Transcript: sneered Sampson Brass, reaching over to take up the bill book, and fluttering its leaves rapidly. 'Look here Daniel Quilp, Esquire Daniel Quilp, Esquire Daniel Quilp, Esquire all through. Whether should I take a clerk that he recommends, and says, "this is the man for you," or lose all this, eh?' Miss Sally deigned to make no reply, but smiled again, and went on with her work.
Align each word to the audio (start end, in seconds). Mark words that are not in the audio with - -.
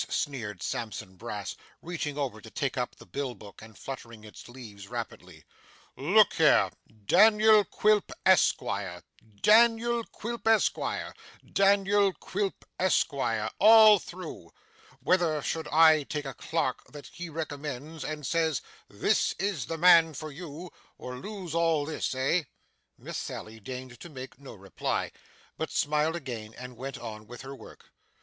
sneered 0.09 0.63
Sampson 0.63 1.15
Brass, 1.15 1.55
reaching 1.83 2.17
over 2.17 2.41
to 2.41 2.49
take 2.49 2.75
up 2.75 2.95
the 2.95 3.05
bill 3.05 3.35
book, 3.35 3.61
and 3.61 3.77
fluttering 3.77 4.23
its 4.23 4.49
leaves 4.49 4.87
rapidly. 4.87 5.43
'Look 5.95 6.33
here 6.33 6.71
Daniel 7.05 7.63
Quilp, 7.63 8.11
Esquire 8.25 9.03
Daniel 9.43 10.03
Quilp, 10.05 10.47
Esquire 10.47 11.13
Daniel 11.45 12.13
Quilp, 12.13 12.65
Esquire 12.79 13.51
all 13.59 13.99
through. 13.99 14.51
Whether 15.01 15.39
should 15.43 15.67
I 15.67 16.01
take 16.01 16.25
a 16.25 16.33
clerk 16.33 16.83
that 16.91 17.05
he 17.13 17.29
recommends, 17.29 18.03
and 18.03 18.25
says, 18.25 18.63
"this 18.89 19.33
is 19.37 19.67
the 19.67 19.77
man 19.77 20.15
for 20.15 20.31
you," 20.31 20.71
or 20.97 21.17
lose 21.17 21.53
all 21.53 21.85
this, 21.85 22.15
eh?' 22.15 22.45
Miss 22.97 23.19
Sally 23.19 23.59
deigned 23.59 23.99
to 23.99 24.09
make 24.09 24.39
no 24.39 24.55
reply, 24.55 25.11
but 25.59 25.69
smiled 25.69 26.15
again, 26.15 26.55
and 26.55 26.75
went 26.75 26.97
on 26.97 27.27
with 27.27 27.43
her 27.43 27.53
work. 27.53 27.91